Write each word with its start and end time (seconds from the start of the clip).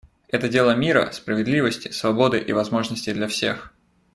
Это 0.29 0.49
дело 0.49 0.75
мира, 0.75 1.11
справедливости, 1.11 1.91
свободы 1.91 2.39
и 2.39 2.51
возможностей 2.53 3.13
для 3.13 3.27
всех. 3.27 3.71